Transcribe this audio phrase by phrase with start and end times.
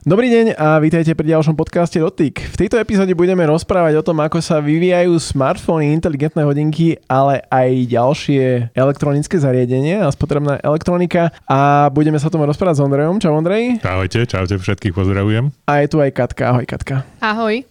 [0.00, 2.40] Dobrý deň a vítajte pri ďalšom podcaste Dotyk.
[2.40, 7.68] V tejto epizóde budeme rozprávať o tom, ako sa vyvíjajú smartfóny, inteligentné hodinky, ale aj
[7.84, 11.36] ďalšie elektronické zariadenia a spotrebná elektronika.
[11.44, 13.20] A budeme sa o tom rozprávať s Ondrejom.
[13.20, 13.84] Čau Ondrej.
[13.84, 15.52] Ahojte, čaute, všetkých pozdravujem.
[15.68, 16.48] A je tu aj Katka.
[16.48, 17.04] Ahoj Katka.
[17.20, 17.68] Ahoj.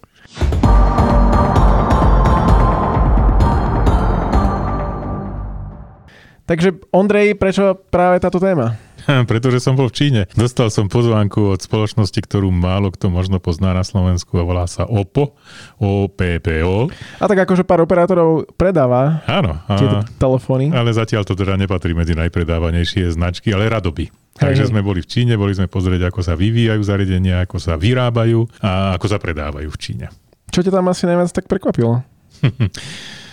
[6.46, 8.78] Takže Ondrej, prečo práve táto téma?
[9.30, 10.22] Pretože som bol v Číne.
[10.36, 14.86] Dostal som pozvánku od spoločnosti, ktorú málo kto možno pozná na Slovensku a volá sa
[14.86, 15.36] OPPO.
[15.80, 16.78] OPPO.
[17.20, 19.60] A tak akože pár operátorov predáva Áno.
[19.66, 20.72] A, tieto telefóny.
[20.74, 24.10] Ale zatiaľ to teda nepatrí medzi najpredávanejšie značky, ale radoby.
[24.40, 28.48] Takže sme boli v Číne, boli sme pozrieť, ako sa vyvíjajú zariadenia, ako sa vyrábajú
[28.64, 30.06] a ako sa predávajú v Číne.
[30.50, 32.00] Čo ťa tam asi najviac tak prekvapilo?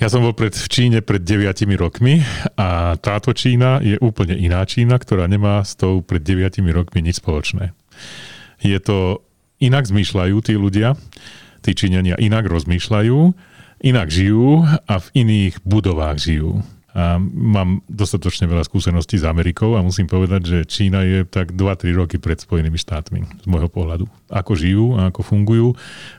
[0.00, 2.24] Ja som bol pred, v Číne pred 9 rokmi
[2.56, 7.20] a táto Čína je úplne iná Čína, ktorá nemá s tou pred 9 rokmi nič
[7.20, 7.76] spoločné.
[8.64, 9.20] Je to,
[9.60, 10.96] inak zmýšľajú tí ľudia,
[11.60, 13.18] tí Číňania inak rozmýšľajú,
[13.84, 16.64] inak žijú a v iných budovách žijú.
[16.90, 21.94] A mám dostatočne veľa skúseností s Amerikou a musím povedať, že Čína je tak 2-3
[21.94, 24.10] roky pred Spojenými štátmi z môjho pohľadu.
[24.26, 25.68] Ako žijú ako fungujú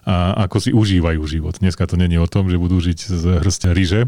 [0.07, 1.59] a ako si užívajú život.
[1.59, 4.07] Dneska to není o tom, že budú žiť z hrstňa ryže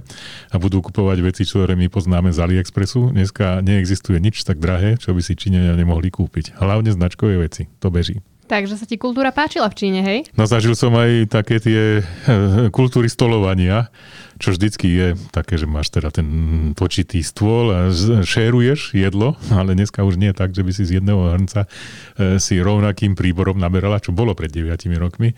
[0.51, 3.11] a budú kupovať veci, ktoré my poznáme z AliExpressu.
[3.11, 6.55] Dneska neexistuje nič tak drahé, čo by si Číňania nemohli kúpiť.
[6.59, 7.67] Hlavne značkové veci.
[7.83, 8.23] To beží.
[8.53, 10.29] Takže sa ti kultúra páčila v Číne, hej?
[10.37, 13.89] No zažil som aj také tie eh, kultúry stolovania,
[14.37, 16.29] čo vždycky je také, že máš teda ten
[16.77, 17.79] počitý stôl a
[18.21, 22.61] šéruješ jedlo, ale dneska už nie tak, že by si z jedného hrnca eh, si
[22.61, 24.69] rovnakým príborom naberala, čo bolo pred 9
[25.01, 25.33] rokmi,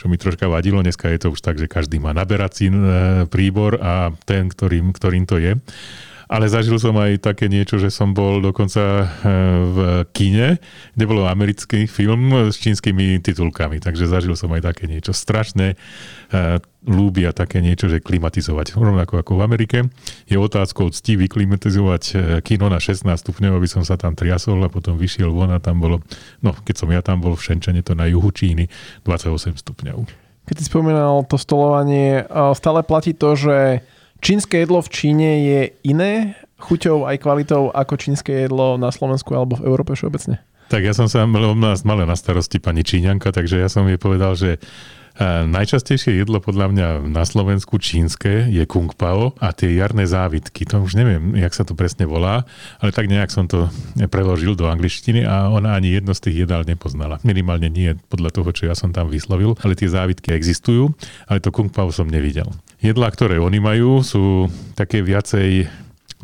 [0.00, 0.80] čo mi troška vadilo.
[0.80, 2.76] Dneska je to už tak, že každý má naberací eh,
[3.28, 5.60] príbor a ten, ktorým, ktorým to je.
[6.24, 9.04] Ale zažil som aj také niečo, že som bol dokonca e,
[9.68, 9.78] v
[10.16, 10.56] kine,
[10.96, 15.74] kde bolo americký film s čínskymi titulkami, takže zažil som aj také niečo strašné.
[15.74, 15.76] E,
[16.84, 18.76] ľúbia také niečo, že klimatizovať.
[18.76, 19.78] Rovnako ako v Amerike.
[20.24, 24.72] Je otázkou cti vyklimatizovať e, kino na 16 stupňov, aby som sa tam triasol a
[24.72, 26.00] potom vyšiel von a tam bolo,
[26.40, 28.72] no keď som ja tam bol v Šenčene, to na juhu Číny,
[29.04, 30.24] 28 stupňov.
[30.44, 32.20] Keď si spomínal to stolovanie,
[32.52, 33.80] stále platí to, že
[34.24, 39.60] čínske jedlo v Číne je iné chuťou aj kvalitou ako čínske jedlo na Slovensku alebo
[39.60, 40.40] v Európe všeobecne?
[40.72, 41.52] Tak ja som sa mal
[42.08, 44.56] na starosti pani Číňanka, takže ja som jej povedal, že
[45.22, 50.66] Najčastejšie jedlo podľa mňa na Slovensku čínske je kung pao a tie jarné závitky.
[50.66, 52.42] To už neviem, jak sa to presne volá,
[52.82, 53.70] ale tak nejak som to
[54.10, 57.22] preložil do angličtiny a ona ani jedno z tých jedál nepoznala.
[57.22, 60.90] Minimálne nie podľa toho, čo ja som tam vyslovil, ale tie závitky existujú,
[61.30, 62.50] ale to kung pao som nevidel.
[62.82, 65.70] Jedlá, ktoré oni majú, sú také viacej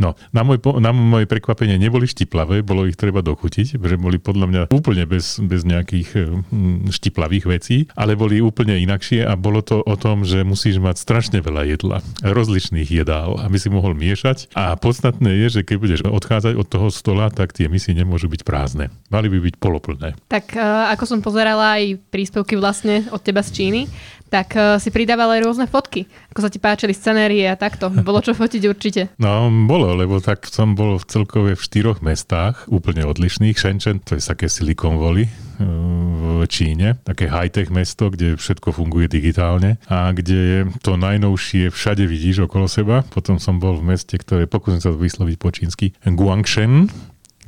[0.00, 4.46] No, na, môj, na moje prekvapenie neboli štiplavé, bolo ich treba dochutiť, že boli podľa
[4.48, 6.08] mňa úplne bez, bez nejakých
[6.48, 10.96] hm, štiplavých vecí, ale boli úplne inakšie a bolo to o tom, že musíš mať
[10.96, 14.56] strašne veľa jedla, rozličných jedál, aby si mohol miešať.
[14.56, 18.40] A podstatné je, že keď budeš odchádzať od toho stola, tak tie misy nemôžu byť
[18.40, 18.88] prázdne.
[19.12, 20.16] Mali by byť poloplné.
[20.32, 20.64] Tak e,
[20.96, 23.82] ako som pozerala aj príspevky vlastne od teba z Číny,
[24.30, 26.06] tak uh, si pridával aj rôzne fotky.
[26.30, 27.90] Ako sa ti páčili scenérie a takto.
[27.90, 29.02] Bolo čo fotiť určite.
[29.20, 33.58] No, bolo, lebo tak som bol v celkové v štyroch mestách, úplne odlišných.
[33.58, 39.10] Shenzhen, to je také Silicon Valley eh, v Číne, také high-tech mesto, kde všetko funguje
[39.10, 43.02] digitálne a kde to najnovšie všade vidíš okolo seba.
[43.12, 46.88] Potom som bol v meste, ktoré, pokúsim sa to vysloviť po čínsky, Guangshen,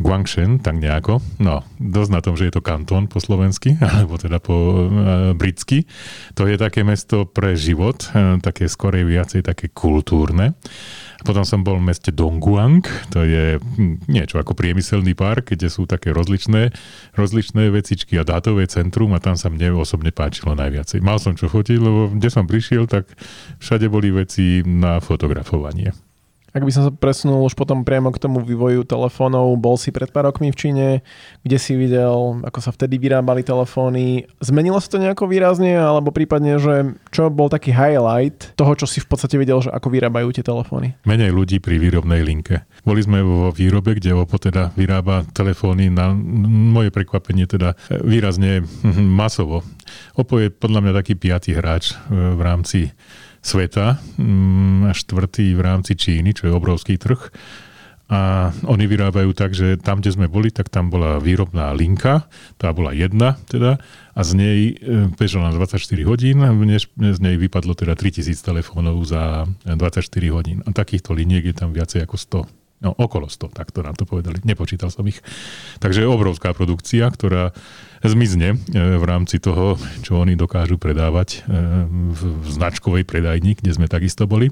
[0.03, 1.23] Guangshen, tak nejako.
[1.39, 4.87] No, dosť na tom, že je to kantón po slovensky, alebo teda po e,
[5.39, 5.87] britsky.
[6.35, 10.59] To je také mesto pre život, e, také skorej viacej také kultúrne.
[11.23, 12.83] Potom som bol v meste Dongguang,
[13.15, 16.75] to je hm, niečo ako priemyselný park, kde sú také rozličné,
[17.15, 20.99] rozličné vecičky a dátové centrum a tam sa mne osobne páčilo najviacej.
[20.99, 23.07] Mal som čo fotiť, lebo kde som prišiel, tak
[23.63, 26.12] všade boli veci na fotografovanie.
[26.53, 30.13] Ak by som sa presunul už potom priamo k tomu vývoju telefónov, bol si pred
[30.13, 30.87] pár rokmi v Číne,
[31.41, 34.29] kde si videl, ako sa vtedy vyrábali telefóny.
[34.45, 39.01] Zmenilo sa to nejako výrazne, alebo prípadne, že čo bol taký highlight toho, čo si
[39.01, 40.93] v podstate videl, že ako vyrábajú tie telefóny?
[41.09, 42.69] Menej ľudí pri výrobnej linke.
[42.85, 48.61] Boli sme vo výrobe, kde OPPO teda vyrába telefóny na moje prekvapenie teda výrazne
[49.01, 49.65] masovo.
[50.21, 52.93] OPPO je podľa mňa taký piatý hráč v rámci
[53.43, 57.29] sveta, mm, a štvrtý v rámci Číny, čo je obrovský trh.
[58.13, 62.29] A oni vyrábajú tak, že tam, kde sme boli, tak tam bola výrobná linka,
[62.61, 63.81] tá bola jedna teda,
[64.13, 69.01] a z nej e, bežala na 24 hodín, než z nej vypadlo teda 3000 telefónov
[69.09, 70.61] za 24 hodín.
[70.69, 72.85] A takýchto liniek je tam viacej ako 100.
[72.85, 74.45] No, okolo 100, tak to nám to povedali.
[74.45, 75.23] Nepočítal som ich.
[75.81, 77.57] Takže je obrovská produkcia, ktorá
[78.03, 81.47] zmizne v rámci toho, čo oni dokážu predávať
[82.13, 82.21] v
[82.51, 84.51] značkovej predajni, kde sme takisto boli.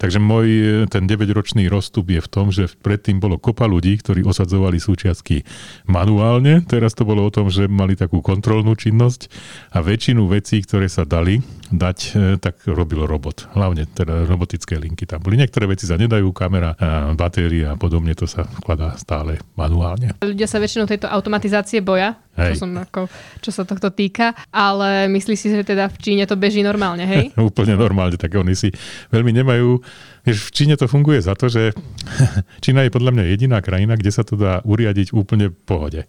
[0.00, 0.46] Takže môj
[0.88, 5.44] ten 9-ročný rozstup je v tom, že predtým bolo kopa ľudí, ktorí osadzovali súčiastky
[5.86, 9.28] manuálne, teraz to bolo o tom, že mali takú kontrolnú činnosť
[9.76, 11.98] a väčšinu vecí, ktoré sa dali dať,
[12.38, 13.50] tak robil robot.
[13.52, 15.34] Hlavne teda robotické linky tam boli.
[15.36, 16.78] Niektoré veci sa nedajú, kamera,
[17.18, 20.14] batéria a podobne, to sa vkladá stále manuálne.
[20.22, 22.60] Ľudia sa väčšinou tejto automatizácie boja, Hej.
[22.60, 23.08] čo, som ako,
[23.40, 27.32] čo sa tohto týka, ale myslí si, že teda v Číne to beží normálne, hej?
[27.50, 28.68] Úplne normálne, tak oni si
[29.10, 29.80] veľmi nemajú...
[30.28, 31.72] Vieš, v Číne to funguje za to, že
[32.64, 36.00] Čína je podľa mňa jediná krajina, kde sa to dá uriadiť úplne v pohode.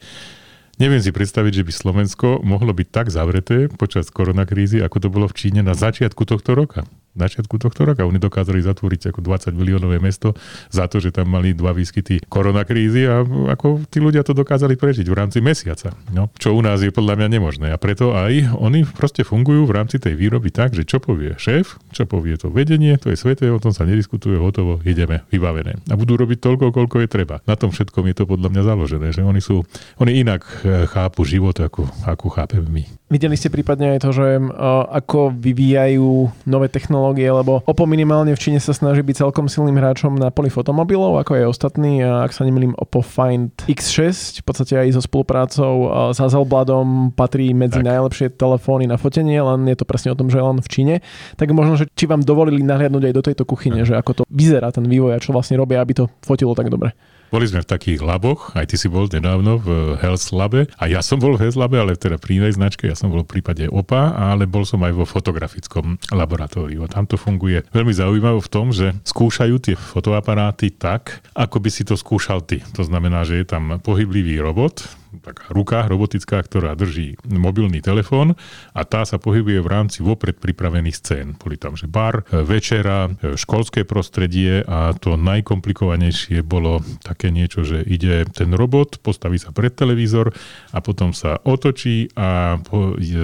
[0.77, 5.25] Neviem si predstaviť, že by Slovensko mohlo byť tak zavreté počas koronakrízy, ako to bolo
[5.25, 6.85] v Číne na začiatku tohto roka
[7.17, 8.05] začiatku tohto roka.
[8.05, 10.37] Oni dokázali zatvoriť ako 20 miliónové mesto
[10.69, 15.09] za to, že tam mali dva výskyty koronakrízy a ako tí ľudia to dokázali prežiť
[15.09, 15.97] v rámci mesiaca.
[16.13, 17.67] No, čo u nás je podľa mňa nemožné.
[17.73, 21.81] A preto aj oni proste fungujú v rámci tej výroby tak, že čo povie šéf,
[21.91, 25.81] čo povie to vedenie, to je sveté, o tom sa nediskutuje, hotovo, ideme, vybavené.
[25.89, 27.41] A budú robiť toľko, koľko je treba.
[27.49, 29.65] Na tom všetkom je to podľa mňa založené, že oni sú,
[29.97, 32.83] oni inak eh, chápu život, ako, ako chápeme my.
[33.07, 38.41] Videli ste prípadne aj to, že uh, ako vyvíjajú nové technológie, lebo Oppo minimálne v
[38.43, 42.03] Číne sa snaží byť celkom silným hráčom na poli fotomobilov, ako aj ostatní.
[42.03, 47.15] A ak sa nemýlim, Oppo Find X6, v podstate aj so spoluprácou uh, s Hazelbladom
[47.15, 47.87] patrí medzi tak.
[47.87, 50.95] najlepšie telefóny na fotenie, len je to presne o tom, že len v Číne.
[51.39, 54.67] Tak možno, že či vám dovolili nahliadnúť aj do tejto kuchyne, že ako to vyzerá
[54.75, 56.91] ten vývoj a čo vlastne robia, aby to fotilo tak dobre.
[57.27, 61.03] Boli sme v takých laboch, aj ty si bol nedávno v Health Labe a ja
[61.03, 63.67] som bol v Health Labe, ale teda pri inej značke, ja som bol v prípade
[63.67, 66.87] OPA, ale bol som aj vo fotografickom laboratóriu.
[66.87, 71.69] A tam to funguje veľmi zaujímavé v tom, že skúšajú tie fotoaparáty tak, ako by
[71.69, 72.63] si to skúšal ty.
[72.79, 74.87] To znamená, že je tam pohyblivý robot,
[75.19, 78.37] taká ruka robotická, ktorá drží mobilný telefón
[78.73, 81.27] a tá sa pohybuje v rámci vopred pripravených scén.
[81.35, 88.25] Boli tam, že bar, večera, školské prostredie a to najkomplikovanejšie bolo také niečo, že ide
[88.29, 90.33] ten robot, postaví sa pred televízor
[90.73, 92.59] a potom sa otočí a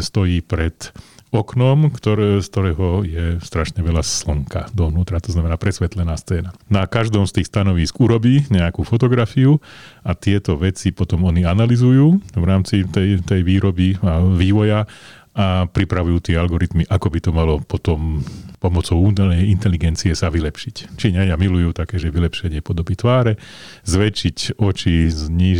[0.01, 0.93] stojí pred
[1.33, 6.53] oknom, ktoré, z ktorého je strašne veľa slnka dovnútra, to znamená presvetlená scéna.
[6.69, 9.57] Na každom z tých stanovísk urobí nejakú fotografiu
[10.05, 14.85] a tieto veci potom oni analizujú v rámci tej, tej výroby a vývoja
[15.33, 18.21] a pripravujú tie algoritmy, ako by to malo potom
[18.63, 20.95] pomocou umelej inteligencie sa vylepšiť.
[20.95, 23.35] Číňania milujú také, že vylepšenie podoby tváre,
[23.83, 25.59] zväčšiť oči, zniž,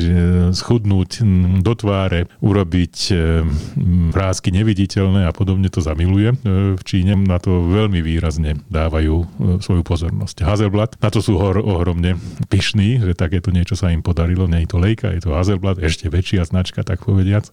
[0.56, 1.20] schudnúť
[1.60, 2.96] do tváre, urobiť
[4.14, 6.32] vrázky neviditeľné a podobne to zamiluje.
[6.32, 6.36] E,
[6.78, 9.26] v Číne na to veľmi výrazne dávajú e,
[9.60, 10.46] svoju pozornosť.
[10.46, 12.16] Hazelblad, na to sú hor, ohromne
[12.48, 16.08] pyšní, že takéto niečo sa im podarilo, nie je to Leica, je to Hazelblad, ešte
[16.08, 17.50] väčšia značka, tak povediac,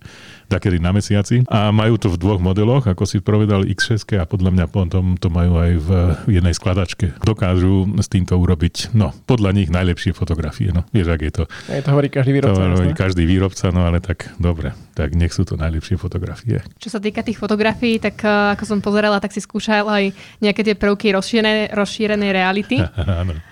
[0.53, 1.49] takedy na mesiaci.
[1.49, 5.32] A majú to v dvoch modeloch, ako si povedal X6 a podľa mňa potom to
[5.40, 5.90] majú aj v
[6.37, 7.16] jednej skladačke.
[7.25, 10.69] Dokážu s týmto urobiť, no, podľa nich najlepšie fotografie.
[10.69, 11.44] No, vieš, ak je to.
[11.72, 12.60] Aj to hovorí každý výrobca.
[12.60, 16.60] To hovorí každý výrobca, no ale tak dobre, tak nech sú to najlepšie fotografie.
[16.76, 20.04] Čo sa týka tých fotografií, tak uh, ako som pozerala, tak si skúšal aj
[20.44, 22.76] nejaké tie prvky rozšírenej, rozšírenej reality.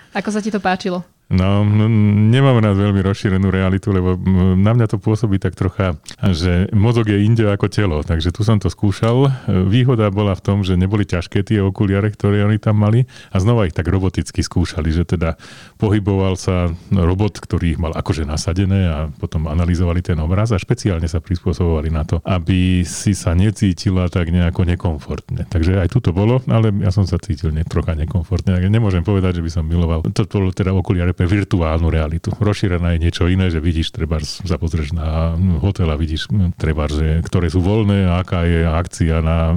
[0.09, 1.05] Ako sa ti to páčilo?
[1.29, 4.17] No, nemám rád veľmi rozšírenú realitu, lebo
[4.57, 8.57] na mňa to pôsobí tak trocha, že mozog je inde ako telo, takže tu som
[8.57, 9.29] to skúšal.
[9.45, 13.69] Výhoda bola v tom, že neboli ťažké tie okuliare, ktoré oni tam mali a znova
[13.69, 15.37] ich tak roboticky skúšali, že teda
[15.77, 21.05] pohyboval sa robot, ktorý ich mal akože nasadené a potom analyzovali ten obraz a špeciálne
[21.05, 25.45] sa prispôsobovali na to, aby si sa necítila tak nejako nekomfortne.
[25.45, 28.57] Takže aj tu to bolo, ale ja som sa cítil ne, trocha nekomfortne.
[28.65, 30.01] Nemôžem povedať, že by som miloval.
[30.09, 32.31] To bolo teda okuliare pre virtuálnu realitu.
[32.31, 37.19] Rozšírená je niečo iné, že vidíš, treba sa pozrieš na hotel a vidíš, treba, že,
[37.27, 39.51] ktoré sú voľné a aká je akcia na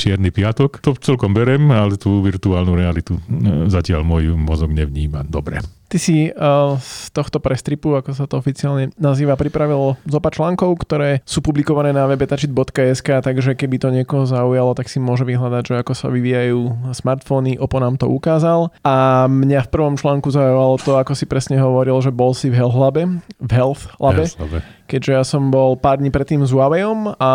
[0.00, 0.80] čierny piatok.
[0.80, 5.60] To celkom berem, ale tú virtuálnu realitu e, zatiaľ môj mozog nevníma dobre.
[5.94, 11.22] Ty si uh, z tohto prestripu, ako sa to oficiálne nazýva, pripravil zopa článkov, ktoré
[11.22, 15.94] sú publikované na webetačit.sk, takže keby to niekoho zaujalo, tak si môže vyhľadať, že ako
[15.94, 18.74] sa vyvíjajú smartfóny, Oppo nám to ukázal.
[18.82, 22.58] A mňa v prvom článku zaujalo to, ako si presne hovoril, že bol si v
[22.58, 26.52] Health Labe, v Health Labe, Health Labe keďže ja som bol pár dní predtým s
[26.52, 27.32] Huaweiom a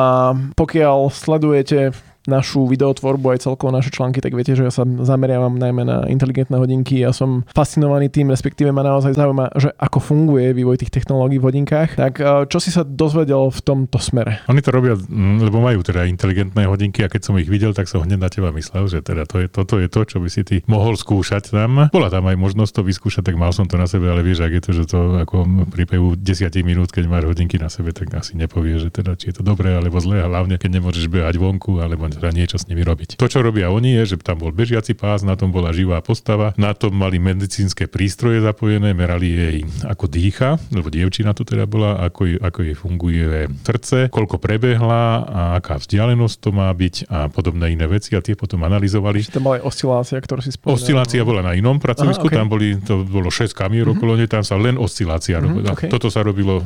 [0.54, 1.98] pokiaľ sledujete
[2.28, 6.60] našu videotvorbu aj celkovo naše články, tak viete, že ja sa zameriavam najmä na inteligentné
[6.60, 7.00] hodinky.
[7.00, 11.48] Ja som fascinovaný tým, respektíve ma naozaj zaujíma, že ako funguje vývoj tých technológií v
[11.48, 11.96] hodinkách.
[11.96, 12.14] Tak
[12.52, 14.44] čo si sa dozvedel v tomto smere?
[14.52, 15.00] Oni to robia,
[15.40, 18.52] lebo majú teda inteligentné hodinky a keď som ich videl, tak som hneď na teba
[18.52, 21.88] myslel, že teda to je, toto je to, čo by si ty mohol skúšať tam.
[21.88, 24.54] Bola tam aj možnosť to vyskúšať, tak mal som to na sebe, ale vieš, ak
[24.60, 26.20] je to, že to ako pri 10
[26.66, 29.78] minút, keď máš hodinky na sebe, tak asi nepovie, že teda či je to dobré
[29.78, 33.18] alebo zlé, hlavne keď nemôžeš behať vonku alebo teda niečo s nimi robiť.
[33.20, 36.52] To, čo robia oni, je, že tam bol bežiaci pás, na tom bola živá postava,
[36.60, 42.02] na tom mali medicínske prístroje zapojené, merali jej ako dýcha, lebo dievčina to teda bola,
[42.04, 43.26] ako, jej, ako jej funguje
[43.64, 48.34] srdce, koľko prebehla a aká vzdialenosť to má byť a podobné iné veci a tie
[48.34, 49.22] potom analyzovali.
[49.22, 50.78] Čiže tam bola aj oscilácia, ktorú si spomínal.
[50.78, 52.40] Oscilácia bola na inom pracovisku, Aha, okay.
[52.40, 54.00] tam boli, to bolo 6 kamier mm-hmm.
[54.00, 55.70] okolo nej, tam sa len oscilácia mm-hmm, robila.
[55.76, 55.90] Okay.
[55.92, 56.64] Toto sa robilo e,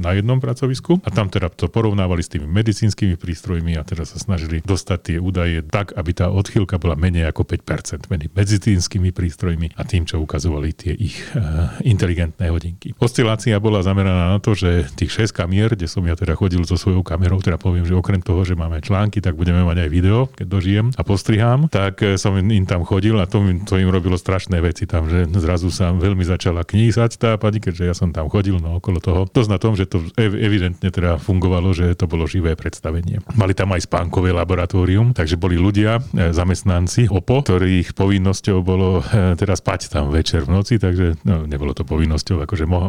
[0.00, 4.18] na jednom pracovisku a tam teda to porovnávali s tými medicínskymi prístrojmi a teraz sa
[4.18, 9.76] snažili dostať tie údaje tak, aby tá odchýlka bola menej ako 5% medzi medicínskymi prístrojmi
[9.76, 12.96] a tým, čo ukazovali tie ich uh, inteligentné hodinky.
[12.96, 16.80] Oscilácia bola zameraná na to, že tých 6 kamier, kde som ja teda chodil so
[16.80, 20.24] svojou kamerou, teda poviem, že okrem toho, že máme články, tak budeme mať aj video,
[20.32, 24.16] keď dožijem a postrihám, tak e, som im tam chodil a to, to im robilo
[24.16, 28.32] strašné veci tam, že zrazu sa veľmi začala knísať tá pani, keďže ja som tam
[28.32, 29.28] chodil no okolo toho.
[29.28, 33.18] To na tom, že to evidentne teda fungovalo, že to bolo živé predstavenie.
[33.34, 34.30] Mali tam aj spánkové
[34.70, 40.46] laboratórium, takže boli ľudia, e, zamestnanci OPO, ktorých povinnosťou bolo e, teda spať tam večer
[40.46, 42.86] v noci, takže no, nebolo to povinnosťou, akože mo-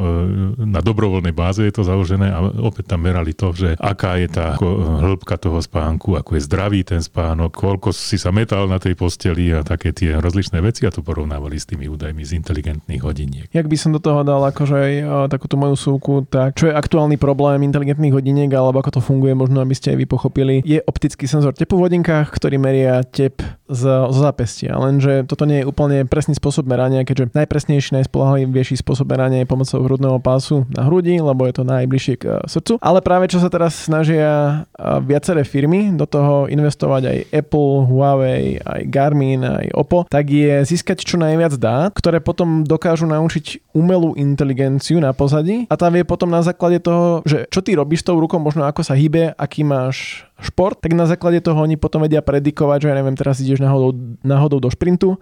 [0.62, 4.30] e, na dobrovoľnej báze je to založené a opäť tam merali to, že aká je
[4.30, 4.54] tá
[5.02, 9.50] hĺbka toho spánku, ako je zdravý ten spánok, koľko si sa metal na tej posteli
[9.50, 13.48] a také tie rozličné veci a to porovnávali s tými údajmi z inteligentných hodiniek.
[13.50, 14.94] Jak by som do toho dal akože aj
[15.34, 19.64] takúto moju súku, tak čo je aktuálny problém inteligentných hodiniek alebo ako to funguje, možno
[19.64, 23.40] aby ste aj vy pochopili, je optický senzor tepu v hodinkách, ktorý meria tep
[23.72, 24.76] z, z zápestia.
[24.76, 29.80] Lenže toto nie je úplne presný spôsob merania, keďže najpresnejší, najspolahlivejší spôsob merania je pomocou
[29.80, 32.84] hrudného pásu na hrudi, lebo je to najbližšie k eh, srdcu.
[32.84, 38.60] Ale práve čo sa teraz snažia eh, viaceré firmy do toho investovať aj Apple, Huawei,
[38.60, 44.20] aj Garmin, aj Oppo, tak je získať čo najviac dát, ktoré potom dokážu naučiť umelú
[44.20, 48.08] inteligenciu na pozadí a tá vie potom na základe toho, že čo ty robíš s
[48.12, 52.02] tou rukou, možno ako sa hýbe, aký máš šport, tak na základe toho oni potom
[52.02, 53.94] vedia predikovať, že ja neviem, teraz ideš náhodou,
[54.26, 55.22] náhodou do šprintu,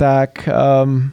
[0.00, 1.12] tak um,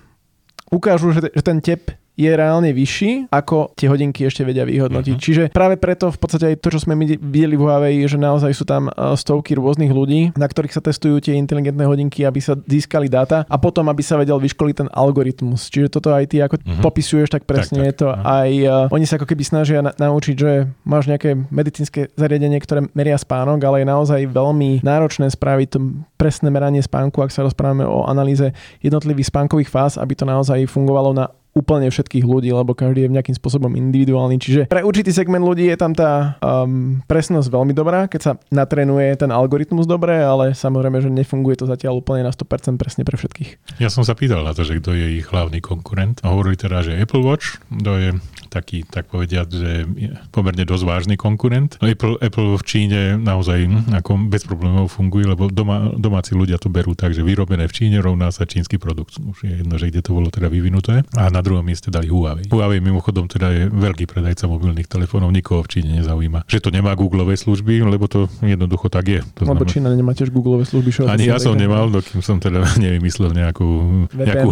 [0.72, 5.16] ukážu, že, že ten tep je reálne vyšší, ako tie hodinky ešte vedia vyhodnotiť.
[5.18, 5.26] Uh-huh.
[5.26, 8.54] Čiže práve preto v podstate aj to, čo sme my videli v Huawei, že naozaj
[8.54, 12.54] sú tam e, stovky rôznych ľudí, na ktorých sa testujú tie inteligentné hodinky, aby sa
[12.54, 15.74] získali dáta a potom, aby sa vedel vyškoliť ten algoritmus.
[15.74, 16.86] Čiže toto aj ty ako uh-huh.
[16.86, 17.90] popisuješ, tak presne tak, tak.
[17.90, 18.22] je to uh-huh.
[18.22, 22.86] aj, uh, oni sa ako keby snažia na, naučiť, že máš nejaké medicínske zariadenie, ktoré
[22.94, 25.80] meria spánok, ale je naozaj veľmi náročné spraviť to
[26.22, 28.54] presné meranie spánku, ak sa rozprávame o analýze
[28.86, 33.38] jednotlivých spánkových fáz, aby to naozaj fungovalo na úplne všetkých ľudí, lebo každý je nejakým
[33.38, 34.42] spôsobom individuálny.
[34.42, 39.14] Čiže pre určitý segment ľudí je tam tá um, presnosť veľmi dobrá, keď sa natrenuje
[39.22, 43.78] ten algoritmus dobre, ale samozrejme, že nefunguje to zatiaľ úplne na 100% presne pre všetkých.
[43.78, 46.18] Ja som sa pýtal na to, že kto je ich hlavný konkurent.
[46.26, 48.10] A hovorili teda, že Apple Watch, kto je
[48.50, 51.78] taký, tak povediať, že je pomerne dosť vážny konkurent.
[51.82, 56.70] Apple, Apple v Číne naozaj hm, ako bez problémov funguje, lebo doma, domáci ľudia to
[56.70, 59.18] berú tak, že vyrobené v Číne rovná sa čínsky produkt.
[59.18, 61.02] Už je jedno, že kde to bolo teda vyvinuté.
[61.18, 62.48] A na druhom mieste dali Huawei.
[62.48, 66.48] Huawei mimochodom teda je veľký predajca mobilných telefónov, nikoho v Číne nezaujíma.
[66.48, 69.22] Že to nemá Googleové služby, lebo to jednoducho tak je.
[69.38, 70.90] To lebo Čína nemá tiež Googleové služby.
[70.90, 73.70] Čo Ani ja som nemal, dokým som teda nevymyslel nejakú,
[74.16, 74.48] nejakú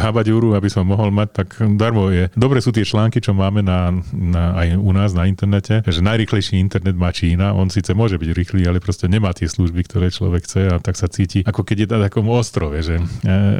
[0.00, 2.32] habaďúru, aby som mohol mať, tak darmo je.
[2.32, 6.56] Dobre sú tie články, čo máme na, na, aj u nás na internete, že najrychlejší
[6.56, 7.52] internet má Čína.
[7.52, 10.96] On síce môže byť rýchly, ale proste nemá tie služby, ktoré človek chce a tak
[10.96, 13.04] sa cíti, ako keď je na takom ostrove, že e,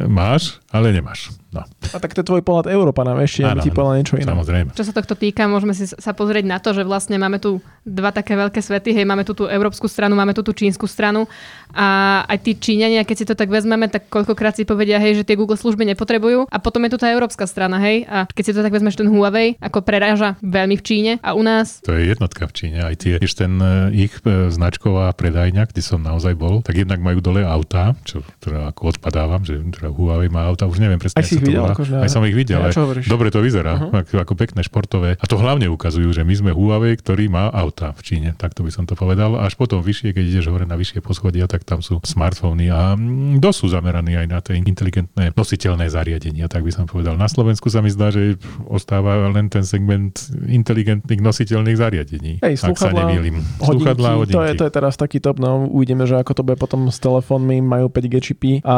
[0.09, 1.42] máš, ale nemáš.
[1.53, 1.69] No.
[1.69, 4.33] A tak to je tvoj pohľad Európa nám ešte, aby ti povedal niečo iné.
[4.33, 4.73] Samozrejme.
[4.73, 8.09] Čo sa tohto týka, môžeme si sa pozrieť na to, že vlastne máme tu dva
[8.09, 11.29] také veľké svety, hej, máme tu tú európsku stranu, máme tu tú čínsku stranu
[11.77, 15.27] a aj tí Číňania, keď si to tak vezmeme, tak koľkokrát si povedia, hej, že
[15.29, 18.53] tie Google služby nepotrebujú a potom je tu tá európska strana, hej, a keď si
[18.57, 21.85] to tak vezmeš ten Huawei, ako preráža veľmi v Číne a u nás.
[21.85, 25.83] To je jednotka v Číne, aj tie, ešte ten e, ich e, značková predajňa, kde
[25.83, 30.31] som naozaj bol, tak jednak majú dole auta, čo teda ako odpadávam, že teda Huawei
[30.31, 31.19] má auta, už neviem presne.
[31.19, 31.67] Aj si ich videl?
[31.67, 32.63] Akože, aj som ich videl.
[32.63, 34.07] Ja, čo dobre to vyzerá, uh-huh.
[34.07, 35.11] ako, ako pekné športové.
[35.19, 38.29] A to hlavne ukazujú, že my sme Huawei, ktorý má auta v Číne.
[38.39, 39.35] Tak to by som to povedal.
[39.41, 43.39] Až potom vyššie, keď ideš hore na vyššie poschodia, tak tam sú smartfóny a mm,
[43.43, 47.15] dosť sú zameraní aj na tie inteligentné nositeľné zariadenia, tak by som povedal.
[47.15, 50.15] Na Slovensku sa mi zdá, že ostáva len ten segment
[50.47, 52.33] inteligentných nositeľných zariadení.
[52.43, 53.41] Hej, ak sa nemýlim.
[53.63, 54.37] Sluchadlá, hodinky.
[54.37, 56.99] To je, to je teraz taký top, no uvidíme, že ako to bude potom s
[56.99, 58.77] telefónmi, majú 5G čipy a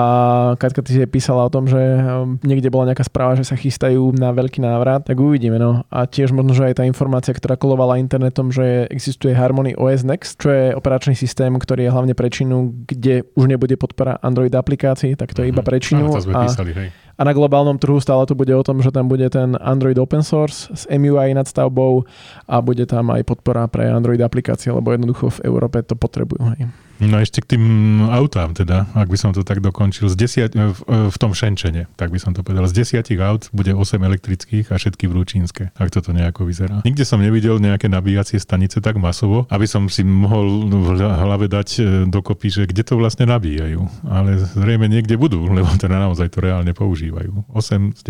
[0.59, 4.15] Katka, ty si písala o tom, že um, niekde bola nejaká správa, že sa chystajú
[4.17, 5.87] na veľký návrat, tak uvidíme, no.
[5.89, 10.39] A tiež možno, že aj tá informácia, ktorá kolovala internetom, že existuje Harmony OS Next,
[10.39, 15.15] čo je operačný systém, ktorý je hlavne pre Čínu, kde už nebude podpora Android aplikácií,
[15.15, 15.69] tak to je iba mhm.
[15.71, 16.11] pre Čínu.
[16.11, 16.89] a, písali, hej.
[16.91, 20.27] a na globálnom trhu stále to bude o tom, že tam bude ten Android open
[20.27, 22.03] source s MUI nadstavbou
[22.51, 26.43] a bude tam aj podpora pre Android aplikácie, lebo jednoducho v Európe to potrebujú.
[26.59, 26.69] Hej.
[27.03, 27.65] No ešte k tým
[28.07, 32.15] autám teda, ak by som to tak dokončil, z desiat, v, v tom Šenčene, tak
[32.15, 36.15] by som to povedal, z desiatich aut bude 8 elektrických a všetky vrúčínske, ak toto
[36.15, 36.87] nejako vyzerá.
[36.87, 41.69] Nikde som nevidel nejaké nabíjacie stanice tak masovo, aby som si mohol v hlave dať
[41.79, 43.83] e, dokopy, že kde to vlastne nabíjajú.
[44.07, 47.51] Ale zrejme niekde budú, lebo teda naozaj to reálne používajú.
[47.51, 48.03] 8 z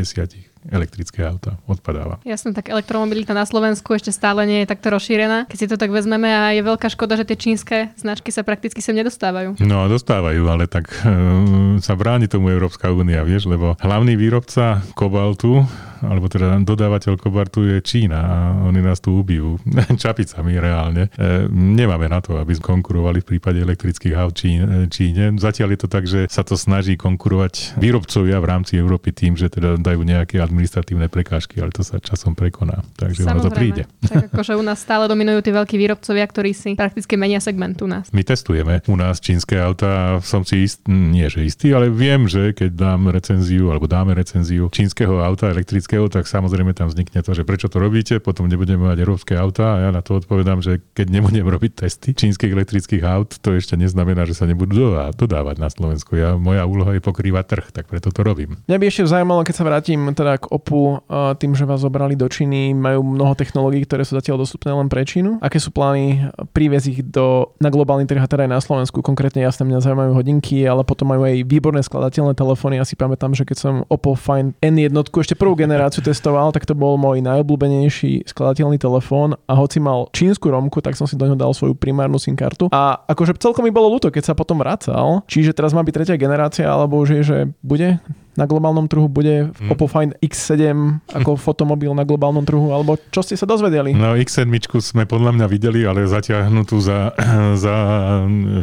[0.44, 2.20] 10 elektrické auta odpadáva.
[2.24, 5.44] Jasne, tak elektromobilita na Slovensku ešte stále nie je takto rozšírená.
[5.48, 8.80] Keď si to tak vezmeme a je veľká škoda, že tie čínske značky sa prakticky
[8.80, 9.60] sem nedostávajú.
[9.60, 15.68] No, dostávajú, ale tak e, sa bráni tomu Európska únia, vieš, lebo hlavný výrobca kobaltu
[16.02, 19.60] alebo teda dodávateľ kobartu je Čína a oni nás tu ubijú
[20.02, 21.12] čapicami reálne.
[21.14, 25.36] E, nemáme na to, aby konkurovali v prípade elektrických aut Číne, Číne.
[25.36, 29.52] Zatiaľ je to tak, že sa to snaží konkurovať výrobcovia v rámci Európy tým, že
[29.52, 32.80] teda dajú nejaké administratívne prekážky, ale to sa časom prekoná.
[32.96, 33.36] Takže Samozrejme.
[33.36, 33.82] ono to príde.
[34.08, 37.88] Tak akože u nás stále dominujú tí veľkí výrobcovia, ktorí si prakticky menia segment u
[37.90, 38.08] nás.
[38.10, 42.56] My testujeme u nás čínske auta, som si ist, nie že istý, ale viem, že
[42.56, 47.36] keď dám recenziu alebo dáme recenziu čínskeho auta elektrického európskeho, tak samozrejme tam vznikne to,
[47.36, 50.80] že prečo to robíte, potom nebudeme mať európske auta a ja na to odpovedám, že
[50.96, 55.68] keď nebudem robiť testy čínskych elektrických aut, to ešte neznamená, že sa nebudú dodávať na
[55.68, 56.16] Slovensku.
[56.16, 58.56] Ja, moja úloha je pokrývať trh, tak preto to robím.
[58.64, 61.04] Mňa by ešte zaujímalo, keď sa vrátim teda k OPU,
[61.36, 65.04] tým, že vás zobrali do Číny, majú mnoho technológií, ktoré sú zatiaľ dostupné len pre
[65.04, 65.42] Čínu.
[65.44, 69.04] Aké sú plány priviesť ich do, na globálny trh a teda aj na Slovensku?
[69.04, 72.80] Konkrétne jasne mňa zaujímajú hodinky, ale potom majú aj výborné skladateľné telefóny.
[72.80, 76.62] Ja si pamätám, že keď som Oppo Find N1, ešte prvú generáciu generáciu testoval, tak
[76.62, 81.26] to bol môj najobľúbenejší skladateľný telefón a hoci mal čínsku romku, tak som si do
[81.26, 82.70] neho dal svoju primárnu SIM kartu.
[82.70, 85.26] A akože celkom mi bolo ľúto, keď sa potom vracal.
[85.26, 87.98] Čiže teraz má byť tretia generácia, alebo už je, že bude
[88.34, 89.70] na globálnom trhu bude hmm.
[89.70, 93.94] Oppo Find X7 ako fotomobil na globálnom trhu, alebo čo ste sa dozvedeli?
[93.94, 94.50] No X7
[94.82, 97.14] sme podľa mňa videli, ale zatiahnutú za,
[97.64, 97.76] za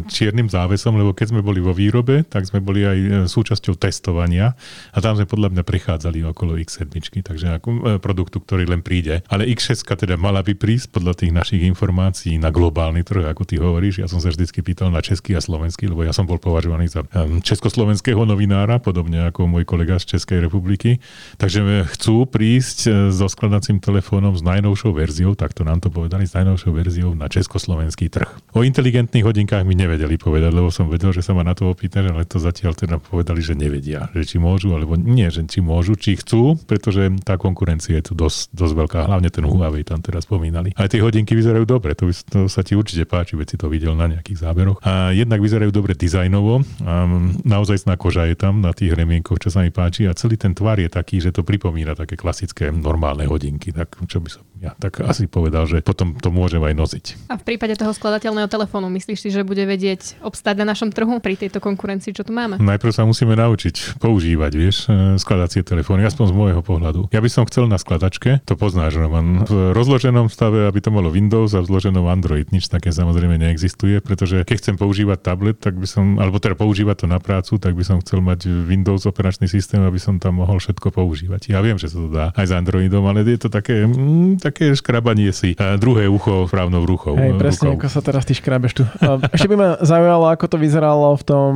[0.08, 4.54] čiernym závesom, lebo keď sme boli vo výrobe, tak sme boli aj e, súčasťou testovania
[4.92, 6.92] a tam sme podľa mňa prichádzali okolo X7,
[7.24, 9.24] takže ako e, produktu, ktorý len príde.
[9.32, 13.56] Ale X6 teda mala by prísť podľa tých našich informácií na globálny trh, ako ty
[13.56, 14.04] hovoríš.
[14.04, 17.04] Ja som sa vždycky pýtal na český a slovenský, lebo ja som bol považovaný za
[17.42, 20.98] československého novinára, podobne ako môj môj kolega z Českej republiky.
[21.38, 26.34] Takže chcú prísť e, so skladacím telefónom s najnovšou verziou, takto nám to povedali, s
[26.34, 28.26] najnovšou verziou na československý trh.
[28.58, 32.10] O inteligentných hodinkách mi nevedeli povedať, lebo som vedel, že sa ma na to opýtaš,
[32.10, 35.94] ale to zatiaľ teda povedali, že nevedia, že či môžu, alebo nie, že či môžu,
[35.94, 40.26] či chcú, pretože tá konkurencia je tu dosť, dosť veľká, hlavne ten Huawei tam teraz
[40.26, 40.74] spomínali.
[40.74, 43.94] Aj tie hodinky vyzerajú dobre, to, to sa ti určite páči, veď si to videl
[43.94, 44.82] na nejakých záberoch.
[44.82, 47.06] A jednak vyzerajú dobre dizajnovo, a
[47.44, 50.56] naozaj sná koža je tam na tých remienkoch, čo sa mi páči a celý ten
[50.56, 53.70] tvar je taký, že to pripomína také klasické normálne hodinky.
[53.76, 57.04] Tak čo by som ja tak asi povedal, že potom to môžem aj nosiť.
[57.26, 61.18] A v prípade toho skladateľného telefónu myslíš si, že bude vedieť obstáť na našom trhu
[61.18, 62.62] pri tejto konkurencii, čo tu máme?
[62.62, 67.10] Najprv sa musíme naučiť používať, vieš, e, skladacie telefóny, aspoň z môjho pohľadu.
[67.10, 71.10] Ja by som chcel na skladačke, to poznáš, Roman, v rozloženom stave, aby to malo
[71.10, 72.46] Windows a v zloženom Android.
[72.54, 77.02] Nič také samozrejme neexistuje, pretože keď chcem používať tablet, tak by som, alebo teda používať
[77.02, 79.02] to na prácu, tak by som chcel mať Windows
[79.42, 81.50] operačný systém, aby som tam mohol všetko používať.
[81.50, 84.52] Ja viem, že sa to dá aj s Androidom, ale je to také, mm, tak
[84.52, 87.16] také škrabanie si druhé ucho právnou ruchou.
[87.16, 87.80] Hej, presne, rukou.
[87.80, 88.84] ako sa teraz ty škrabeš tu.
[89.32, 91.52] Ešte by ma zaujalo, ako to vyzeralo v tom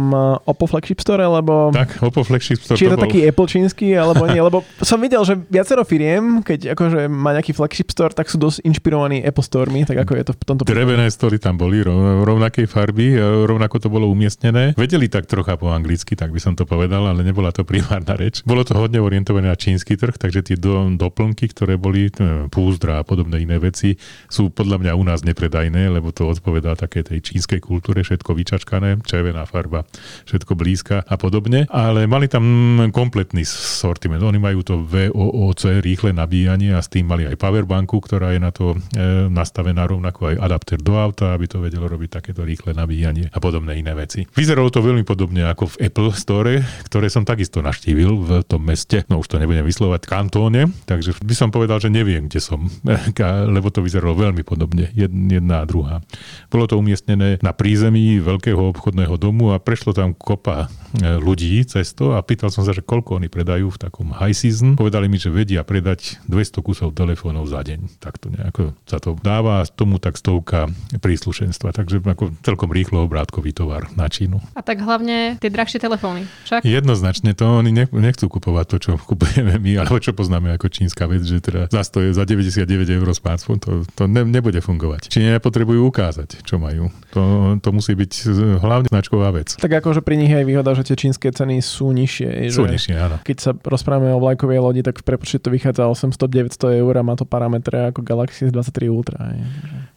[0.49, 1.70] Oppo Flagship Store, lebo...
[1.77, 2.81] Tak, Oppo Flagship Store.
[2.81, 3.05] Či je to, to bol...
[3.05, 7.53] taký Apple čínsky, alebo nie, lebo som videl, že viacero firiem, keď akože má nejaký
[7.53, 11.07] Flagship Store, tak sú dosť inšpirovaní Apple Storemi, tak ako je to v tomto Drevené
[11.12, 11.85] stoly tam boli,
[12.25, 13.12] rovnakej farby,
[13.44, 14.72] rovnako to bolo umiestnené.
[14.75, 18.41] Vedeli tak trocha po anglicky, tak by som to povedal, ale nebola to primárna reč.
[18.49, 22.09] Bolo to hodne orientované na čínsky trh, takže tie do, doplnky, ktoré boli,
[22.49, 24.01] púzdra a podobné iné veci,
[24.33, 29.05] sú podľa mňa u nás nepredajné, lebo to odpovedá také tej čínskej kultúre, všetko vyčačkané,
[29.05, 29.85] červená farba,
[30.25, 31.69] všetko blízka a podobne.
[31.69, 32.45] Ale mali tam
[32.91, 34.25] kompletný sortiment.
[34.25, 38.55] Oni majú to VOOC, rýchle nabíjanie a s tým mali aj powerbanku, ktorá je na
[38.55, 43.29] to e, nastavená rovnako aj adapter do auta, aby to vedelo robiť takéto rýchle nabíjanie
[43.29, 44.25] a podobné iné veci.
[44.33, 49.02] Vyzeralo to veľmi podobne ako v Apple Store, ktoré som takisto naštívil v tom meste,
[49.11, 52.70] no už to nebudem vyslovať, kantóne, takže by som povedal, že neviem, kde som,
[53.57, 56.00] lebo to vyzeralo veľmi podobne, jedna a druhá.
[56.46, 61.96] Bolo to umiestnené na prízemí veľkého obchodného domu a prešlo tam kopa e, ľudí cez
[61.96, 64.79] to a pýtal som sa, že koľko oni predajú v takom high season.
[64.79, 67.98] Povedali mi, že vedia predať 200 kusov telefónov za deň.
[67.98, 71.72] Tak to nejako sa to dáva a tomu tak stovka príslušenstva.
[71.72, 74.38] Takže ako celkom rýchlo obrátkový tovar na Čínu.
[74.55, 76.29] A tak hlavne tie drahšie telefóny.
[76.44, 76.62] Však?
[76.62, 81.25] Jednoznačne to oni nechcú kupovať to, čo kupujeme my, alebo čo poznáme ako čínska vec,
[81.25, 85.09] že teda za 100 za 99 eur smartphone, to, to ne, nebude fungovať.
[85.09, 86.92] Číňania potrebujú ukázať, čo majú.
[87.16, 88.12] To, to musí byť
[88.61, 89.57] hlavne značková vec.
[89.57, 92.53] Tak akože pri nich je aj výhoda, že tie čínske ceny sú nižšie.
[92.53, 93.16] Sú nižšie, áno.
[93.25, 97.16] Keď sa rozprávame o vlajkovej lodi, tak v prepočte to vychádza 800-900 eur a má
[97.16, 99.33] to parametre ako Galaxy S23 Ultra.
[99.33, 99.45] Je.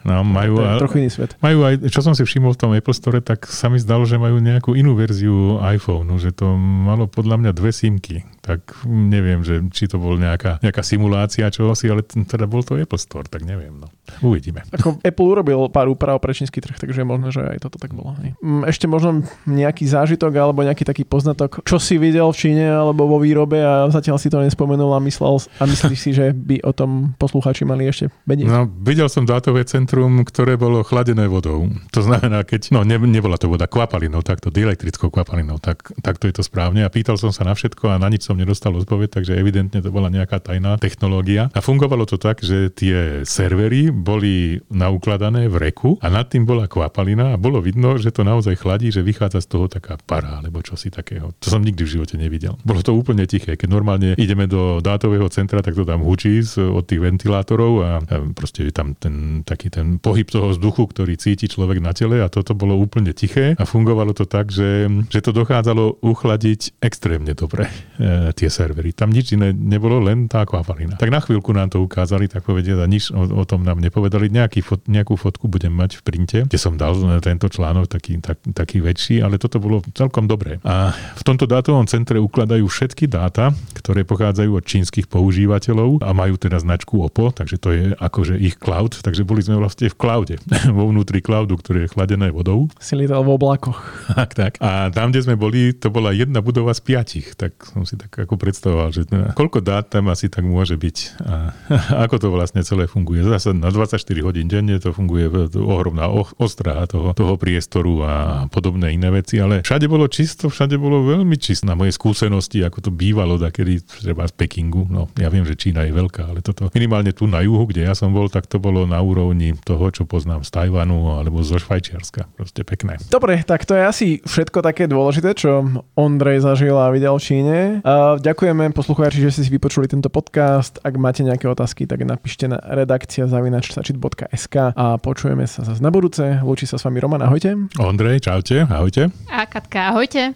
[0.08, 1.36] No, majú, to je trochu iný svet.
[1.44, 4.16] Majú aj, čo som si všimol v tom Apple Store, tak sa mi zdalo, že
[4.16, 9.62] majú nejakú inú verziu iPhone, že to malo podľa mňa dve simky tak neviem, že
[9.70, 13.78] či to bol nejaká, nejaká simulácia čohosi, ale teda bol to Apple Store, tak neviem.
[13.78, 13.86] No.
[14.26, 14.66] Uvidíme.
[14.74, 17.94] Ako Apple urobil pár úprav pre čínsky trh, takže je možné, že aj toto tak
[17.94, 18.18] bolo.
[18.42, 23.06] Mm, ešte možno nejaký zážitok alebo nejaký taký poznatok, čo si videl v Číne alebo
[23.06, 26.74] vo výrobe a zatiaľ si to nespomenul a myslel a myslíš si, že by o
[26.74, 28.50] tom poslucháči mali ešte vedieť?
[28.50, 31.70] No, videl som dátové centrum, ktoré bolo chladené vodou.
[31.94, 36.26] To znamená, keď, no ne, nebola to voda kvapalinou, takto, elektrickou kvapalinou, tak, tak to
[36.26, 36.82] je to správne.
[36.82, 39.92] A pýtal som sa na všetko a na nič som nedostal odpoveď, takže evidentne to
[39.92, 41.52] bola nejaká tajná technológia.
[41.52, 46.72] A fungovalo to tak, že tie servery boli naukladané v reku a nad tým bola
[46.72, 50.64] kvapalina a bolo vidno, že to naozaj chladí, že vychádza z toho taká para alebo
[50.64, 51.36] čosi takého.
[51.44, 52.56] To som nikdy v živote nevidel.
[52.64, 53.60] Bolo to úplne tiché.
[53.60, 57.92] Keď normálne ideme do dátového centra, tak to tam hučí od tých ventilátorov a
[58.38, 62.30] proste je tam ten taký ten pohyb toho vzduchu, ktorý cíti človek na tele a
[62.30, 67.68] toto bolo úplne tiché a fungovalo to tak, že, že to dochádzalo uchladiť extrémne dobre
[67.98, 68.94] e, tie servery.
[68.94, 70.98] Tam nič iné nebolo, len tá akvafalina.
[70.98, 74.32] Tak na chvíľku nám to ukázali, tak povediať, a nič o, o tom nám nepovedali.
[74.32, 78.42] Nejaký fot, nejakú fotku budem mať v printe, kde som dal tento článok taký, tak,
[78.54, 80.62] taký väčší, ale toto bolo celkom dobré.
[80.64, 86.36] A v tomto dátovom centre ukladajú všetky dáta, ktoré pochádzajú od čínskych používateľov a majú
[86.36, 90.36] teda značku OPPO, takže to je akože ich cloud, takže boli sme vlastne v cloude,
[90.78, 92.70] vo vnútri cloudu, ktoré je chladené vodou.
[92.80, 93.80] Si lietal v oblakoch.
[94.20, 94.54] Tak, tak.
[94.60, 98.09] A tam, kde sme boli, to bola jedna budova z piatich, tak som si tak
[98.10, 101.36] ako predstavoval, že no, koľko dát tam asi tak môže byť a
[102.06, 103.22] ako to vlastne celé funguje.
[103.22, 106.10] Zase na 24 hodín denne to funguje ohromná
[106.42, 108.14] ostrá toho, toho priestoru a
[108.50, 111.68] podobné iné veci, ale všade bolo čisto, všade bolo veľmi čisto.
[111.70, 115.86] Na moje skúsenosti, ako to bývalo, kedy treba z Pekingu, no ja viem, že Čína
[115.86, 118.88] je veľká, ale toto minimálne tu na juhu, kde ja som bol, tak to bolo
[118.90, 122.32] na úrovni toho, čo poznám z Tajvanu alebo zo Švajčiarska.
[122.40, 122.98] Proste pekné.
[123.12, 127.58] Dobre, tak to je asi všetko také dôležité, čo Ondrej zažil a videl v Číne.
[127.84, 130.78] Uh, ďakujeme poslucháči, že ste si vypočuli tento podcast.
[130.82, 136.42] Ak máte nejaké otázky, tak napíšte na redakcia zavinačsačit.sk a počujeme sa zase na budúce.
[136.42, 137.56] Lúči sa s vami Roman, ahojte.
[137.78, 139.14] Ondrej, čaute, ahojte.
[139.30, 140.34] A Katka, ahojte.